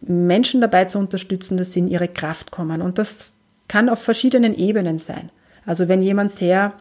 Menschen 0.00 0.60
dabei 0.60 0.86
zu 0.86 0.98
unterstützen, 0.98 1.56
dass 1.56 1.72
sie 1.72 1.80
in 1.80 1.88
ihre 1.88 2.08
Kraft 2.08 2.50
kommen. 2.50 2.82
Und 2.82 2.98
das 2.98 3.32
kann 3.68 3.88
auf 3.88 4.00
verschiedenen 4.00 4.54
Ebenen 4.54 4.98
sein. 4.98 5.30
Also 5.64 5.88
wenn 5.88 6.02
jemand 6.02 6.32
sehr 6.32 6.72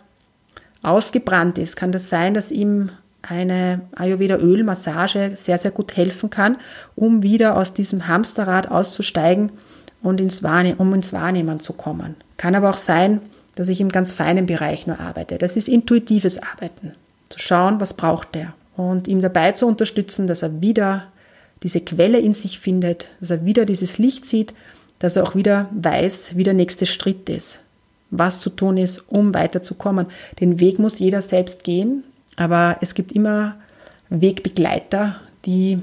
ausgebrannt 0.84 1.58
ist, 1.58 1.76
kann 1.76 1.92
das 1.92 2.10
sein, 2.10 2.34
dass 2.34 2.52
ihm 2.52 2.92
eine 3.28 3.82
Ayurveda-Ölmassage 3.96 5.34
sehr, 5.36 5.58
sehr 5.58 5.72
gut 5.72 5.96
helfen 5.96 6.30
kann, 6.30 6.58
um 6.96 7.24
wieder 7.24 7.58
aus 7.58 7.74
diesem 7.74 8.08
Hamsterrad 8.08 8.70
auszusteigen 8.70 9.52
und 10.02 10.22
ins 10.22 10.42
um 10.78 10.94
ins 10.94 11.14
Wahrnehmen 11.14 11.60
zu 11.60 11.74
kommen. 11.74 12.16
Kann 12.38 12.56
aber 12.56 12.70
auch 12.70 12.78
sein, 12.78 13.22
dass 13.56 13.70
ich 13.70 13.82
im 13.82 13.90
ganz 13.90 14.14
feinen 14.14 14.46
Bereich 14.46 14.86
nur 14.86 15.00
arbeite. 15.00 15.38
Das 15.38 15.56
ist 15.56 15.68
intuitives 15.68 16.42
Arbeiten 16.42 16.94
zu 17.30 17.40
schauen, 17.40 17.80
was 17.80 17.94
braucht 17.94 18.36
der 18.36 18.54
und 18.78 19.08
ihm 19.08 19.22
dabei 19.22 19.54
zu 19.54 19.66
unterstützen, 19.66 20.28
dass 20.28 20.42
er 20.42 20.62
wieder 20.62 21.08
diese 21.64 21.82
Quelle 21.82 22.20
in 22.20 22.34
sich 22.34 22.60
findet, 22.60 23.08
dass 23.20 23.30
er 23.30 23.46
wieder 23.46 23.66
dieses 23.66 23.98
Licht 23.98 24.26
sieht, 24.26 24.54
dass 25.00 25.16
er 25.16 25.24
auch 25.24 25.36
wieder 25.36 25.70
weiß, 25.74 26.36
wie 26.36 26.44
der 26.44 26.54
nächste 26.54 26.86
Schritt 26.86 27.30
ist, 27.30 27.62
was 28.12 28.40
zu 28.40 28.50
tun 28.50 28.78
ist, 28.78 29.04
um 29.08 29.34
weiterzukommen. 29.34 30.08
Den 30.40 30.60
Weg 30.60 30.80
muss 30.80 31.00
jeder 31.00 31.22
selbst 31.22 31.64
gehen, 31.64 32.04
aber 32.36 32.78
es 32.82 32.94
gibt 32.94 33.12
immer 33.12 33.56
Wegbegleiter, 34.10 35.16
die 35.46 35.80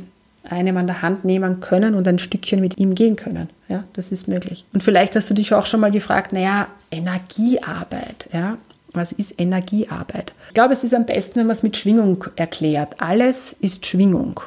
einem 0.48 0.76
an 0.76 0.86
der 0.86 1.02
Hand 1.02 1.24
nehmen 1.24 1.60
können 1.60 1.94
und 1.94 2.06
ein 2.08 2.18
Stückchen 2.18 2.60
mit 2.60 2.78
ihm 2.78 2.94
gehen 2.94 3.16
können. 3.16 3.48
Ja, 3.68 3.84
das 3.92 4.12
ist 4.12 4.28
möglich. 4.28 4.64
Und 4.72 4.82
vielleicht 4.82 5.14
hast 5.14 5.30
du 5.30 5.34
dich 5.34 5.54
auch 5.54 5.66
schon 5.66 5.80
mal 5.80 5.90
gefragt, 5.90 6.32
naja, 6.32 6.66
Energiearbeit, 6.90 8.28
ja, 8.32 8.58
was 8.92 9.12
ist 9.12 9.34
Energiearbeit? 9.38 10.32
Ich 10.48 10.54
glaube, 10.54 10.74
es 10.74 10.84
ist 10.84 10.94
am 10.94 11.06
besten, 11.06 11.40
wenn 11.40 11.46
man 11.46 11.56
es 11.56 11.62
mit 11.62 11.76
Schwingung 11.76 12.24
erklärt. 12.36 13.00
Alles 13.00 13.54
ist 13.60 13.86
Schwingung. 13.86 14.40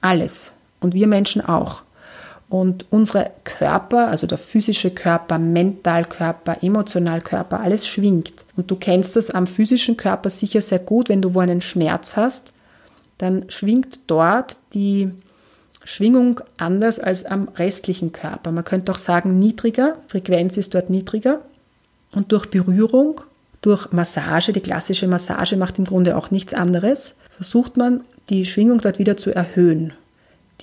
Alles. 0.00 0.52
Und 0.80 0.94
wir 0.94 1.06
Menschen 1.06 1.44
auch. 1.44 1.82
Und 2.52 2.84
unsere 2.90 3.30
Körper, 3.44 4.08
also 4.08 4.26
der 4.26 4.36
physische 4.36 4.90
Körper, 4.90 5.38
Mentalkörper, 5.38 6.62
Emotionalkörper, 6.62 7.60
alles 7.60 7.88
schwingt. 7.88 8.44
Und 8.58 8.70
du 8.70 8.76
kennst 8.76 9.16
das 9.16 9.30
am 9.30 9.46
physischen 9.46 9.96
Körper 9.96 10.28
sicher 10.28 10.60
sehr 10.60 10.78
gut, 10.78 11.08
wenn 11.08 11.22
du 11.22 11.32
wo 11.32 11.40
einen 11.40 11.62
Schmerz 11.62 12.14
hast, 12.14 12.52
dann 13.16 13.46
schwingt 13.48 14.00
dort 14.06 14.58
die 14.74 15.12
Schwingung 15.84 16.42
anders 16.58 17.00
als 17.00 17.24
am 17.24 17.48
restlichen 17.56 18.12
Körper. 18.12 18.52
Man 18.52 18.64
könnte 18.64 18.92
auch 18.92 18.98
sagen 18.98 19.38
niedriger, 19.38 19.96
Frequenz 20.08 20.58
ist 20.58 20.74
dort 20.74 20.90
niedriger. 20.90 21.40
Und 22.14 22.32
durch 22.32 22.50
Berührung, 22.50 23.22
durch 23.62 23.92
Massage, 23.92 24.52
die 24.52 24.60
klassische 24.60 25.08
Massage 25.08 25.56
macht 25.56 25.78
im 25.78 25.86
Grunde 25.86 26.18
auch 26.18 26.30
nichts 26.30 26.52
anderes, 26.52 27.14
versucht 27.34 27.78
man 27.78 28.04
die 28.28 28.44
Schwingung 28.44 28.82
dort 28.82 28.98
wieder 28.98 29.16
zu 29.16 29.34
erhöhen, 29.34 29.94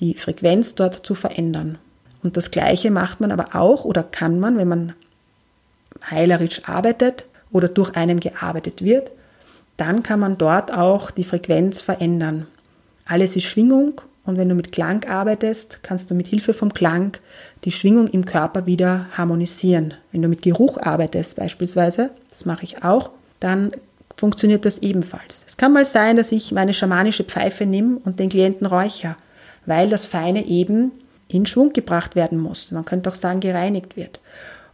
die 0.00 0.14
Frequenz 0.14 0.74
dort 0.74 1.06
zu 1.06 1.14
verändern. 1.14 1.78
Und 2.22 2.36
das 2.36 2.50
Gleiche 2.50 2.90
macht 2.90 3.20
man 3.20 3.32
aber 3.32 3.54
auch 3.54 3.84
oder 3.84 4.02
kann 4.02 4.40
man, 4.40 4.56
wenn 4.56 4.68
man 4.68 4.92
heilerisch 6.10 6.68
arbeitet 6.68 7.24
oder 7.52 7.68
durch 7.68 7.96
einen 7.96 8.20
gearbeitet 8.20 8.82
wird, 8.82 9.10
dann 9.76 10.02
kann 10.02 10.20
man 10.20 10.36
dort 10.36 10.72
auch 10.72 11.10
die 11.10 11.24
Frequenz 11.24 11.80
verändern. 11.80 12.46
Alles 13.06 13.36
ist 13.36 13.44
Schwingung 13.44 14.00
und 14.24 14.36
wenn 14.36 14.48
du 14.48 14.54
mit 14.54 14.72
Klang 14.72 15.04
arbeitest, 15.04 15.80
kannst 15.82 16.10
du 16.10 16.14
mit 16.14 16.28
Hilfe 16.28 16.52
vom 16.52 16.74
Klang 16.74 17.16
die 17.64 17.72
Schwingung 17.72 18.06
im 18.08 18.24
Körper 18.24 18.66
wieder 18.66 19.06
harmonisieren. 19.16 19.94
Wenn 20.12 20.22
du 20.22 20.28
mit 20.28 20.42
Geruch 20.42 20.78
arbeitest 20.78 21.36
beispielsweise, 21.36 22.10
das 22.30 22.44
mache 22.44 22.64
ich 22.64 22.84
auch, 22.84 23.10
dann 23.40 23.72
funktioniert 24.16 24.66
das 24.66 24.78
ebenfalls. 24.78 25.44
Es 25.48 25.56
kann 25.56 25.72
mal 25.72 25.86
sein, 25.86 26.16
dass 26.16 26.30
ich 26.30 26.52
meine 26.52 26.74
schamanische 26.74 27.24
Pfeife 27.24 27.64
nehme 27.64 27.98
und 28.04 28.20
den 28.20 28.28
Klienten 28.28 28.66
räucher, 28.66 29.16
weil 29.66 29.88
das 29.88 30.06
Feine 30.06 30.46
eben 30.46 30.92
in 31.28 31.46
Schwung 31.46 31.72
gebracht 31.72 32.16
werden 32.16 32.38
muss. 32.38 32.70
Man 32.72 32.84
könnte 32.84 33.10
auch 33.10 33.14
sagen, 33.14 33.40
gereinigt 33.40 33.96
wird. 33.96 34.20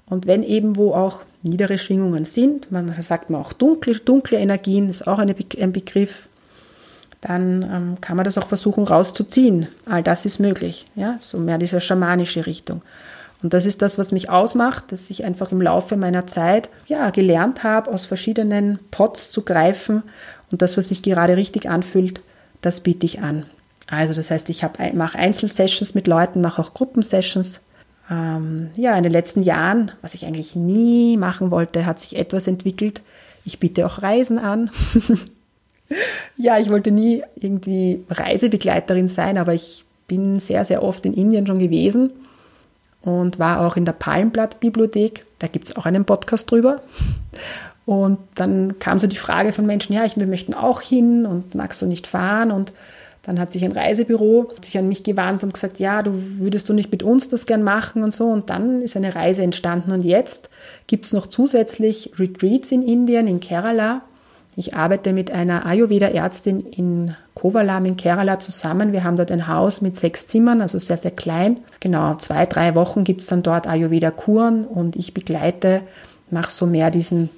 Und 0.08 0.26
wenn 0.26 0.42
eben 0.42 0.76
wo 0.76 0.94
auch 0.94 1.22
niedere 1.42 1.78
Schwingungen 1.78 2.24
sind, 2.24 2.70
man 2.72 2.90
sagt 3.02 3.30
man 3.30 3.40
auch 3.40 3.52
dunkle, 3.52 3.94
dunkle 3.94 4.38
Energien, 4.38 4.88
ist 4.88 5.06
auch 5.06 5.18
eine, 5.18 5.34
ein 5.60 5.72
Begriff, 5.72 6.28
dann 7.20 7.62
ähm, 7.62 8.00
kann 8.00 8.16
man 8.16 8.24
das 8.24 8.38
auch 8.38 8.46
versuchen 8.48 8.84
rauszuziehen. 8.84 9.68
All 9.84 10.02
das 10.02 10.26
ist 10.26 10.38
möglich, 10.38 10.84
ja, 10.94 11.16
so 11.20 11.38
mehr 11.38 11.58
diese 11.58 11.80
schamanische 11.80 12.46
Richtung. 12.46 12.82
Und 13.42 13.52
das 13.52 13.66
ist 13.66 13.82
das, 13.82 13.98
was 13.98 14.12
mich 14.12 14.30
ausmacht, 14.30 14.92
dass 14.92 15.10
ich 15.10 15.24
einfach 15.24 15.52
im 15.52 15.60
Laufe 15.60 15.96
meiner 15.96 16.26
Zeit 16.26 16.70
ja 16.86 17.10
gelernt 17.10 17.64
habe, 17.64 17.90
aus 17.90 18.06
verschiedenen 18.06 18.78
Pots 18.90 19.30
zu 19.30 19.42
greifen 19.42 20.02
und 20.50 20.62
das, 20.62 20.76
was 20.76 20.88
sich 20.88 21.02
gerade 21.02 21.36
richtig 21.36 21.68
anfühlt, 21.68 22.20
das 22.60 22.80
biete 22.80 23.06
ich 23.06 23.20
an. 23.20 23.44
Also 23.86 24.14
das 24.14 24.30
heißt, 24.30 24.48
ich 24.50 24.64
mache 24.94 25.18
Einzelsessions 25.18 25.94
mit 25.94 26.06
Leuten, 26.06 26.40
mache 26.40 26.60
auch 26.60 26.74
Gruppensessions. 26.74 27.60
Ähm, 28.10 28.70
ja, 28.76 28.96
in 28.96 29.02
den 29.02 29.12
letzten 29.12 29.42
Jahren, 29.42 29.92
was 30.02 30.14
ich 30.14 30.26
eigentlich 30.26 30.56
nie 30.56 31.16
machen 31.16 31.50
wollte, 31.50 31.86
hat 31.86 32.00
sich 32.00 32.16
etwas 32.16 32.46
entwickelt. 32.46 33.02
Ich 33.44 33.58
biete 33.58 33.86
auch 33.86 34.02
Reisen 34.02 34.38
an. 34.38 34.70
ja, 36.36 36.58
ich 36.58 36.68
wollte 36.68 36.90
nie 36.90 37.22
irgendwie 37.36 38.04
Reisebegleiterin 38.10 39.08
sein, 39.08 39.38
aber 39.38 39.54
ich 39.54 39.84
bin 40.08 40.40
sehr, 40.40 40.64
sehr 40.64 40.82
oft 40.82 41.06
in 41.06 41.14
Indien 41.14 41.46
schon 41.46 41.58
gewesen 41.58 42.10
und 43.02 43.38
war 43.38 43.60
auch 43.60 43.76
in 43.76 43.84
der 43.84 43.92
Palmblatt-Bibliothek. 43.92 45.26
Da 45.38 45.46
gibt 45.46 45.68
es 45.68 45.76
auch 45.76 45.86
einen 45.86 46.04
Podcast 46.04 46.50
drüber. 46.50 46.82
Und 47.84 48.18
dann 48.34 48.80
kam 48.80 48.98
so 48.98 49.06
die 49.06 49.16
Frage 49.16 49.52
von 49.52 49.64
Menschen, 49.64 49.92
ja, 49.92 50.04
ich, 50.04 50.16
wir 50.16 50.26
möchten 50.26 50.54
auch 50.54 50.80
hin 50.80 51.24
und 51.24 51.54
magst 51.54 51.80
du 51.80 51.86
nicht 51.86 52.08
fahren? 52.08 52.50
Und 52.50 52.72
dann 53.26 53.40
hat 53.40 53.50
sich 53.50 53.64
ein 53.64 53.72
Reisebüro 53.72 54.52
sich 54.62 54.78
an 54.78 54.86
mich 54.86 55.02
gewandt 55.02 55.42
und 55.42 55.52
gesagt, 55.52 55.80
ja, 55.80 56.04
du 56.04 56.12
würdest 56.38 56.68
du 56.68 56.72
nicht 56.72 56.92
mit 56.92 57.02
uns 57.02 57.26
das 57.26 57.44
gern 57.44 57.64
machen 57.64 58.04
und 58.04 58.14
so. 58.14 58.26
Und 58.26 58.50
dann 58.50 58.82
ist 58.82 58.96
eine 58.96 59.16
Reise 59.16 59.42
entstanden. 59.42 59.90
Und 59.90 60.02
jetzt 60.02 60.48
gibt 60.86 61.06
es 61.06 61.12
noch 61.12 61.26
zusätzlich 61.26 62.12
Retreats 62.20 62.70
in 62.70 62.82
Indien, 62.82 63.26
in 63.26 63.40
Kerala. 63.40 64.02
Ich 64.54 64.74
arbeite 64.76 65.12
mit 65.12 65.32
einer 65.32 65.66
Ayurveda-Ärztin 65.66 66.60
in 66.60 67.16
Kovalam 67.34 67.84
in 67.84 67.96
Kerala 67.96 68.38
zusammen. 68.38 68.92
Wir 68.92 69.02
haben 69.02 69.16
dort 69.16 69.32
ein 69.32 69.48
Haus 69.48 69.80
mit 69.80 69.96
sechs 69.96 70.28
Zimmern, 70.28 70.62
also 70.62 70.78
sehr, 70.78 70.96
sehr 70.96 71.10
klein. 71.10 71.58
Genau, 71.80 72.14
zwei, 72.14 72.46
drei 72.46 72.76
Wochen 72.76 73.02
gibt 73.02 73.22
es 73.22 73.26
dann 73.26 73.42
dort 73.42 73.66
Ayurveda-Kuren 73.66 74.64
und 74.64 74.94
ich 74.94 75.14
begleite, 75.14 75.82
mache 76.30 76.52
so 76.52 76.64
mehr 76.64 76.92
diesen 76.92 77.30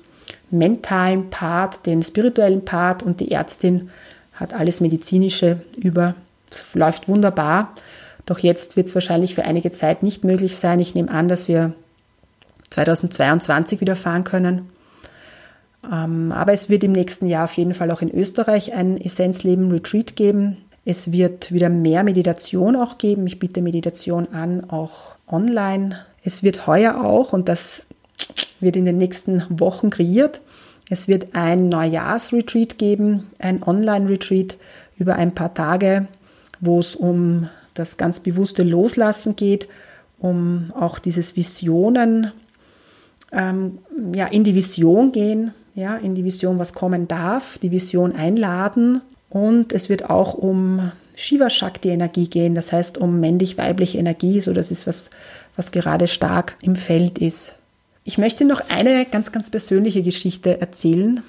mentalen 0.50 1.30
Part, 1.30 1.86
den 1.86 2.02
spirituellen 2.02 2.66
Part 2.66 3.02
und 3.02 3.20
die 3.20 3.32
Ärztin 3.32 3.88
hat 4.38 4.54
alles 4.54 4.80
medizinische 4.80 5.62
über. 5.76 6.14
Es 6.50 6.64
läuft 6.74 7.08
wunderbar. 7.08 7.74
Doch 8.24 8.38
jetzt 8.38 8.76
wird 8.76 8.88
es 8.88 8.94
wahrscheinlich 8.94 9.34
für 9.34 9.44
einige 9.44 9.70
Zeit 9.70 10.02
nicht 10.02 10.24
möglich 10.24 10.56
sein. 10.56 10.80
Ich 10.80 10.94
nehme 10.94 11.10
an, 11.10 11.28
dass 11.28 11.48
wir 11.48 11.72
2022 12.70 13.80
wieder 13.80 13.96
fahren 13.96 14.24
können. 14.24 14.70
Ähm, 15.90 16.32
aber 16.32 16.52
es 16.52 16.68
wird 16.68 16.84
im 16.84 16.92
nächsten 16.92 17.26
Jahr 17.26 17.44
auf 17.44 17.54
jeden 17.54 17.74
Fall 17.74 17.90
auch 17.90 18.02
in 18.02 18.14
Österreich 18.14 18.74
ein 18.74 19.00
Essenzleben 19.00 19.70
Retreat 19.70 20.16
geben. 20.16 20.58
Es 20.84 21.12
wird 21.12 21.52
wieder 21.52 21.68
mehr 21.68 22.02
Meditation 22.02 22.76
auch 22.76 22.98
geben. 22.98 23.26
Ich 23.26 23.38
biete 23.38 23.62
Meditation 23.62 24.28
an, 24.32 24.70
auch 24.70 25.16
online. 25.26 25.98
Es 26.22 26.42
wird 26.42 26.66
heuer 26.66 27.04
auch, 27.04 27.32
und 27.32 27.48
das 27.48 27.82
wird 28.60 28.76
in 28.76 28.84
den 28.84 28.98
nächsten 28.98 29.44
Wochen 29.48 29.90
kreiert, 29.90 30.40
es 30.88 31.08
wird 31.08 31.34
ein 31.34 31.68
Neujahrsretreat 31.68 32.78
geben, 32.78 33.28
ein 33.38 33.62
Online-Retreat 33.62 34.56
über 34.96 35.16
ein 35.16 35.34
paar 35.34 35.54
Tage, 35.54 36.08
wo 36.60 36.80
es 36.80 36.96
um 36.96 37.48
das 37.74 37.96
ganz 37.96 38.20
bewusste 38.20 38.62
Loslassen 38.62 39.36
geht, 39.36 39.68
um 40.18 40.72
auch 40.74 40.98
dieses 40.98 41.36
Visionen, 41.36 42.32
ähm, 43.30 43.78
ja, 44.14 44.26
in 44.26 44.44
die 44.44 44.54
Vision 44.54 45.12
gehen, 45.12 45.52
ja, 45.74 45.96
in 45.96 46.14
die 46.14 46.24
Vision, 46.24 46.58
was 46.58 46.72
kommen 46.72 47.06
darf, 47.06 47.58
die 47.58 47.70
Vision 47.70 48.16
einladen. 48.16 49.00
Und 49.30 49.72
es 49.72 49.88
wird 49.88 50.08
auch 50.08 50.34
um 50.34 50.90
Shiva 51.14 51.50
Shakti 51.50 51.90
Energie 51.90 52.28
gehen, 52.28 52.54
das 52.54 52.72
heißt 52.72 52.98
um 52.98 53.20
männlich-weibliche 53.20 53.98
Energie, 53.98 54.40
so 54.40 54.52
das 54.52 54.70
ist 54.70 54.86
was, 54.86 55.10
was 55.54 55.70
gerade 55.70 56.08
stark 56.08 56.56
im 56.62 56.74
Feld 56.74 57.18
ist. 57.18 57.57
Ich 58.08 58.16
möchte 58.16 58.46
noch 58.46 58.62
eine 58.70 59.04
ganz, 59.04 59.32
ganz 59.32 59.50
persönliche 59.50 60.02
Geschichte 60.02 60.62
erzählen, 60.62 61.22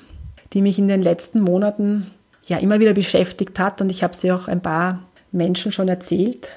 die 0.53 0.61
mich 0.61 0.79
in 0.79 0.87
den 0.87 1.01
letzten 1.01 1.41
Monaten 1.41 2.07
ja 2.47 2.57
immer 2.57 2.79
wieder 2.79 2.93
beschäftigt 2.93 3.59
hat 3.59 3.81
und 3.81 3.89
ich 3.89 4.01
habe 4.01 4.15
sie 4.15 4.31
auch 4.31 4.47
ein 4.47 4.61
paar 4.61 5.03
Menschen 5.33 5.73
schon 5.73 5.89
erzählt. 5.89 6.47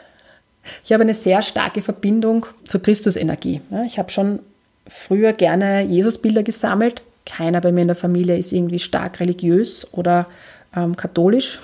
Ich 0.85 0.93
habe 0.93 1.03
eine 1.03 1.15
sehr 1.15 1.43
starke 1.43 1.83
Verbindung 1.83 2.47
zur 2.63 2.81
Christusenergie. 2.81 3.63
Ich 3.85 3.99
habe 3.99 4.13
schon 4.13 4.39
früher 4.87 5.33
gerne 5.33 5.83
Jesusbilder 5.83 6.45
gesammelt 6.45 7.03
keiner 7.25 7.61
bei 7.61 7.73
mir 7.73 7.83
in 7.83 7.89
der 7.89 7.97
Familie 7.97 8.37
ist 8.37 8.53
irgendwie 8.53 8.79
stark 8.79 9.21
religiös 9.21 9.87
oder 9.93 10.27
ähm, 10.77 10.97
katholisch. 10.97 11.61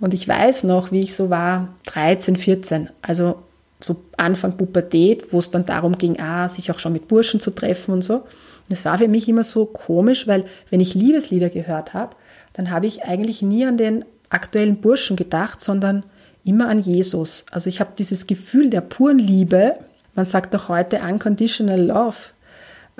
Und 0.00 0.12
ich 0.12 0.28
weiß 0.28 0.64
noch, 0.64 0.92
wie 0.92 1.00
ich 1.00 1.14
so 1.14 1.30
war, 1.30 1.68
13, 1.86 2.36
14, 2.36 2.90
also 3.00 3.42
so 3.80 4.02
Anfang 4.16 4.56
Pubertät, 4.56 5.32
wo 5.32 5.38
es 5.38 5.50
dann 5.50 5.66
darum 5.66 5.98
ging, 5.98 6.18
ah, 6.20 6.48
sich 6.48 6.70
auch 6.70 6.78
schon 6.78 6.92
mit 6.92 7.08
Burschen 7.08 7.40
zu 7.40 7.50
treffen 7.50 7.92
und 7.92 8.02
so. 8.02 8.24
Das 8.68 8.84
war 8.84 8.98
für 8.98 9.08
mich 9.08 9.28
immer 9.28 9.44
so 9.44 9.66
komisch, 9.66 10.26
weil 10.26 10.44
wenn 10.70 10.80
ich 10.80 10.94
Liebeslieder 10.94 11.50
gehört 11.50 11.94
habe, 11.94 12.16
dann 12.54 12.70
habe 12.70 12.86
ich 12.86 13.04
eigentlich 13.04 13.42
nie 13.42 13.66
an 13.66 13.76
den 13.76 14.04
aktuellen 14.30 14.80
Burschen 14.80 15.16
gedacht, 15.16 15.60
sondern 15.60 16.04
immer 16.44 16.68
an 16.68 16.80
Jesus. 16.80 17.44
Also 17.50 17.68
ich 17.68 17.80
habe 17.80 17.90
dieses 17.96 18.26
Gefühl 18.26 18.70
der 18.70 18.80
puren 18.80 19.18
Liebe, 19.18 19.76
man 20.14 20.24
sagt 20.24 20.54
doch 20.54 20.68
heute 20.68 21.00
unconditional 21.00 21.80
love, 21.80 22.16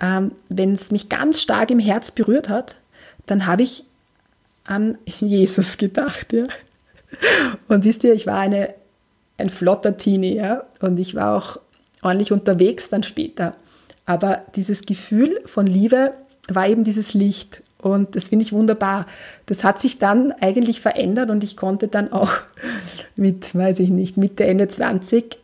ähm, 0.01 0.33
wenn 0.49 0.75
es 0.75 0.93
mich 0.93 1.09
ganz 1.09 1.41
stark 1.41 1.71
im 1.71 1.79
Herz 1.79 2.11
berührt 2.11 2.49
hat, 2.49 2.77
dann 3.25 3.47
habe 3.47 3.63
ich 3.63 3.85
an 4.65 4.99
Jesus 5.07 5.79
gedacht. 5.79 6.33
Ja. 6.33 6.47
Und 7.69 7.85
wisst 7.85 8.05
ihr, 8.05 8.13
ich 8.13 8.27
war 8.27 8.39
eine, 8.39 8.75
ein 9.39 9.51
flotter 9.51 9.97
Teenie 9.97 10.37
ja, 10.37 10.65
und 10.81 10.99
ich 10.99 11.15
war 11.15 11.37
auch 11.37 11.61
ordentlich 12.03 12.33
unterwegs 12.33 12.89
dann 12.89 13.03
später. 13.03 13.55
Aber 14.07 14.43
dieses 14.55 14.83
Gefühl 14.83 15.41
von 15.47 15.67
Liebe 15.67 16.13
war 16.49 16.69
eben 16.69 16.85
dieses 16.85 17.15
Licht. 17.15 17.63
Und 17.79 18.17
das 18.17 18.29
finde 18.29 18.45
ich 18.45 18.53
wunderbar. 18.53 19.07
Das 19.47 19.65
hat 19.65 19.81
sich 19.81 19.99
dann 19.99 20.33
eigentlich 20.33 20.81
verändert 20.81 21.31
und 21.31 21.45
ich 21.45 21.57
konnte 21.57 21.89
dann 21.89 22.13
auch 22.13 22.33
mit, 23.17 23.55
weiß 23.55 23.81
ich 23.81 23.91
nicht, 23.91 24.17
Mitte, 24.17 24.45
Ende 24.45 24.69
20, 24.69 25.39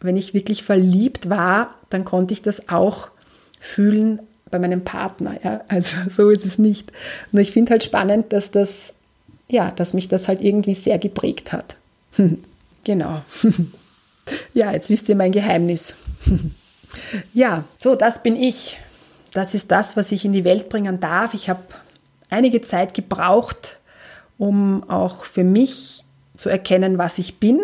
wenn 0.00 0.16
ich 0.16 0.34
wirklich 0.34 0.62
verliebt 0.62 1.28
war, 1.28 1.74
dann 1.90 2.04
konnte 2.04 2.32
ich 2.32 2.42
das 2.42 2.68
auch 2.68 3.08
fühlen 3.60 4.20
bei 4.50 4.58
meinem 4.58 4.84
Partner. 4.84 5.38
Ja? 5.42 5.60
Also 5.68 5.96
so 6.10 6.30
ist 6.30 6.46
es 6.46 6.58
nicht. 6.58 6.92
Und 7.32 7.40
ich 7.40 7.52
finde 7.52 7.70
halt 7.70 7.84
spannend, 7.84 8.32
dass 8.32 8.50
das, 8.50 8.94
ja, 9.48 9.70
dass 9.70 9.94
mich 9.94 10.08
das 10.08 10.28
halt 10.28 10.40
irgendwie 10.40 10.74
sehr 10.74 10.98
geprägt 10.98 11.52
hat. 11.52 11.76
genau. 12.86 13.20
ja, 14.54 14.72
jetzt 14.72 14.88
wisst 14.88 15.08
ihr 15.10 15.16
mein 15.16 15.32
Geheimnis. 15.32 15.96
ja, 17.34 17.64
so, 17.76 17.94
das 17.94 18.22
bin 18.22 18.36
ich. 18.36 18.78
Das 19.32 19.52
ist 19.52 19.70
das, 19.70 19.98
was 19.98 20.12
ich 20.12 20.24
in 20.24 20.32
die 20.32 20.44
Welt 20.44 20.70
bringen 20.70 21.00
darf. 21.00 21.34
Ich 21.34 21.50
habe 21.50 21.62
einige 22.30 22.62
Zeit 22.62 22.94
gebraucht, 22.94 23.78
um 24.38 24.88
auch 24.88 25.26
für 25.26 25.44
mich 25.44 26.04
zu 26.36 26.48
erkennen, 26.48 26.96
was 26.96 27.18
ich 27.18 27.38
bin. 27.38 27.60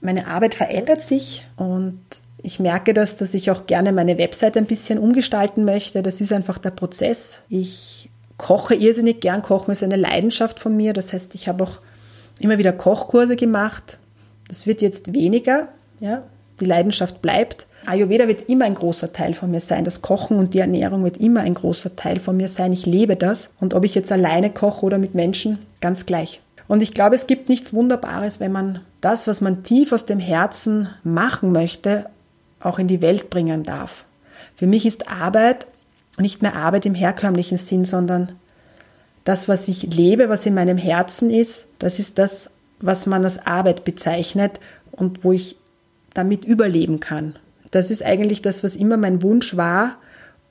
Meine 0.00 0.28
Arbeit 0.28 0.54
verändert 0.54 1.02
sich 1.02 1.44
und 1.56 1.98
ich 2.42 2.60
merke 2.60 2.94
das, 2.94 3.16
dass 3.16 3.34
ich 3.34 3.50
auch 3.50 3.66
gerne 3.66 3.92
meine 3.92 4.18
Website 4.18 4.56
ein 4.56 4.66
bisschen 4.66 4.98
umgestalten 4.98 5.64
möchte. 5.64 6.02
Das 6.02 6.20
ist 6.20 6.32
einfach 6.32 6.58
der 6.58 6.70
Prozess. 6.70 7.42
Ich 7.48 8.10
koche 8.36 8.74
irrsinnig 8.74 9.20
gern. 9.20 9.42
Kochen 9.42 9.72
ist 9.72 9.82
eine 9.82 9.96
Leidenschaft 9.96 10.60
von 10.60 10.76
mir. 10.76 10.92
Das 10.92 11.12
heißt, 11.12 11.34
ich 11.34 11.48
habe 11.48 11.64
auch 11.64 11.80
immer 12.38 12.58
wieder 12.58 12.72
Kochkurse 12.72 13.36
gemacht. 13.36 13.98
Das 14.48 14.66
wird 14.66 14.82
jetzt 14.82 15.14
weniger. 15.14 15.68
Ja, 16.00 16.22
die 16.60 16.64
Leidenschaft 16.64 17.22
bleibt. 17.22 17.66
Ayurveda 17.86 18.28
wird 18.28 18.48
immer 18.48 18.64
ein 18.64 18.74
großer 18.74 19.12
Teil 19.12 19.34
von 19.34 19.50
mir 19.50 19.60
sein. 19.60 19.84
Das 19.84 20.02
Kochen 20.02 20.38
und 20.38 20.54
die 20.54 20.58
Ernährung 20.58 21.04
wird 21.04 21.18
immer 21.18 21.40
ein 21.40 21.54
großer 21.54 21.96
Teil 21.96 22.20
von 22.20 22.36
mir 22.36 22.48
sein. 22.48 22.72
Ich 22.72 22.86
lebe 22.86 23.16
das. 23.16 23.50
Und 23.60 23.74
ob 23.74 23.84
ich 23.84 23.94
jetzt 23.94 24.10
alleine 24.10 24.50
koche 24.50 24.84
oder 24.84 24.98
mit 24.98 25.14
Menschen, 25.14 25.58
ganz 25.80 26.06
gleich. 26.06 26.40
Und 26.68 26.82
ich 26.82 26.94
glaube, 26.94 27.14
es 27.14 27.26
gibt 27.26 27.48
nichts 27.48 27.72
Wunderbares, 27.72 28.40
wenn 28.40 28.52
man 28.52 28.80
das, 29.00 29.28
was 29.28 29.40
man 29.40 29.62
tief 29.62 29.92
aus 29.92 30.06
dem 30.06 30.18
Herzen 30.18 30.88
machen 31.04 31.52
möchte, 31.52 32.06
auch 32.60 32.78
in 32.78 32.88
die 32.88 33.02
Welt 33.02 33.30
bringen 33.30 33.62
darf. 33.62 34.04
Für 34.56 34.66
mich 34.66 34.86
ist 34.86 35.08
Arbeit 35.08 35.66
nicht 36.18 36.42
mehr 36.42 36.56
Arbeit 36.56 36.86
im 36.86 36.94
herkömmlichen 36.94 37.58
Sinn, 37.58 37.84
sondern 37.84 38.32
das, 39.24 39.48
was 39.48 39.68
ich 39.68 39.94
lebe, 39.94 40.28
was 40.28 40.46
in 40.46 40.54
meinem 40.54 40.78
Herzen 40.78 41.30
ist, 41.30 41.66
das 41.78 41.98
ist 41.98 42.18
das, 42.18 42.50
was 42.80 43.06
man 43.06 43.24
als 43.24 43.46
Arbeit 43.46 43.84
bezeichnet 43.84 44.60
und 44.92 45.24
wo 45.24 45.32
ich 45.32 45.56
damit 46.14 46.44
überleben 46.44 47.00
kann. 47.00 47.36
Das 47.70 47.90
ist 47.90 48.04
eigentlich 48.04 48.42
das, 48.42 48.64
was 48.64 48.76
immer 48.76 48.96
mein 48.96 49.22
Wunsch 49.22 49.56
war 49.56 49.96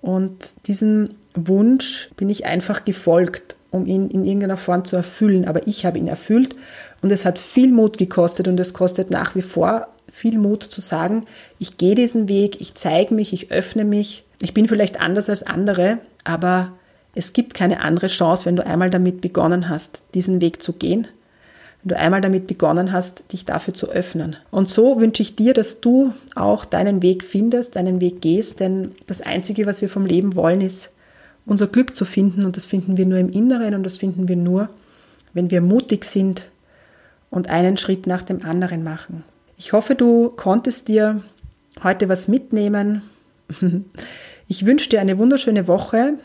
und 0.02 0.56
diesen 0.68 1.16
Wunsch 1.34 2.10
bin 2.16 2.30
ich 2.30 2.46
einfach 2.46 2.86
gefolgt, 2.86 3.56
um 3.72 3.86
ihn 3.86 4.10
in 4.10 4.24
irgendeiner 4.24 4.58
Form 4.58 4.86
zu 4.86 4.96
erfüllen. 4.96 5.48
Aber 5.48 5.68
ich 5.68 5.86
habe 5.86 5.98
ihn 5.98 6.08
erfüllt 6.08 6.56
und 7.02 7.12
es 7.12 7.26
hat 7.26 7.40
viel 7.40 7.72
Mut 7.72 7.98
gekostet 7.98 8.48
und 8.48 8.60
es 8.60 8.74
kostet 8.74 9.10
nach 9.10 9.36
wie 9.36 9.42
vor 9.42 9.88
viel 10.12 10.38
Mut 10.38 10.64
zu 10.64 10.80
sagen, 10.80 11.26
ich 11.60 11.78
gehe 11.78 11.96
diesen 11.96 12.30
Weg, 12.30 12.62
ich 12.62 12.76
zeige 12.76 13.14
mich, 13.14 13.34
ich 13.34 13.52
öffne 13.52 13.84
mich. 13.84 14.24
Ich 14.42 14.54
bin 14.54 14.68
vielleicht 14.68 15.02
anders 15.02 15.30
als 15.30 15.44
andere, 15.44 15.98
aber 16.24 16.72
es 17.16 17.34
gibt 17.34 17.54
keine 17.54 17.82
andere 17.82 18.08
Chance, 18.08 18.46
wenn 18.46 18.56
du 18.56 18.66
einmal 18.66 18.90
damit 18.90 19.22
begonnen 19.22 19.68
hast, 19.68 20.04
diesen 20.14 20.40
Weg 20.40 20.62
zu 20.62 20.74
gehen, 20.74 21.08
wenn 21.86 21.90
du 21.90 22.00
einmal 22.00 22.20
damit 22.20 22.48
begonnen 22.48 22.92
hast, 22.92 23.24
dich 23.32 23.46
dafür 23.46 23.76
zu 23.76 23.90
öffnen. 23.90 24.38
Und 24.50 24.68
so 24.70 25.00
wünsche 25.00 25.22
ich 25.22 25.36
dir, 25.36 25.54
dass 25.54 25.82
du 25.82 26.14
auch 26.34 26.66
deinen 26.66 27.04
Weg 27.04 27.24
findest, 27.24 27.76
deinen 27.76 28.02
Weg 28.02 28.22
gehst, 28.22 28.60
denn 28.60 28.96
das 29.06 29.22
Einzige, 29.22 29.68
was 29.68 29.84
wir 29.84 29.90
vom 29.90 30.08
Leben 30.08 30.36
wollen, 30.36 30.62
ist 30.62 30.90
unser 31.46 31.68
Glück 31.68 31.96
zu 31.96 32.04
finden 32.04 32.44
und 32.44 32.58
das 32.58 32.66
finden 32.66 32.98
wir 32.98 33.06
nur 33.06 33.20
im 33.20 33.30
Inneren 33.30 33.76
und 33.76 33.84
das 33.84 33.98
finden 33.98 34.28
wir 34.28 34.36
nur, 34.36 34.70
wenn 35.34 35.52
wir 35.52 35.62
mutig 35.62 36.06
sind 36.06 36.50
und 37.30 37.52
einen 37.52 37.78
Schritt 37.78 38.08
nach 38.08 38.24
dem 38.24 38.44
anderen 38.44 38.84
machen. 38.84 39.24
Ich 39.56 39.72
hoffe, 39.72 39.94
du 39.94 40.30
konntest 40.30 40.88
dir 40.88 41.22
heute 41.84 42.10
was 42.10 42.28
mitnehmen. 42.28 43.04
Ich 44.48 44.64
wünsche 44.64 44.90
dir 44.90 45.02
eine 45.02 45.18
wunderschöne 45.18 45.68
Woche. 45.68 46.20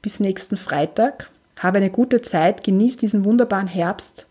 Bis 0.00 0.20
nächsten 0.20 0.56
Freitag. 0.56 1.28
Habe 1.58 1.78
eine 1.78 1.90
gute 1.90 2.22
Zeit. 2.22 2.62
Genieß 2.62 2.98
diesen 2.98 3.24
wunderbaren 3.24 3.66
Herbst. 3.66 4.28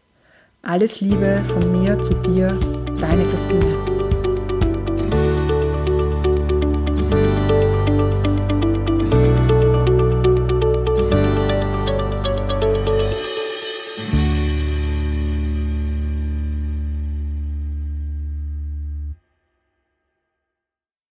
Alles 0.66 1.02
Liebe 1.02 1.42
von 1.50 1.74
mir 1.74 2.00
zu 2.00 2.14
dir, 2.22 2.58
deine 2.98 3.26
Christine. 3.26 3.93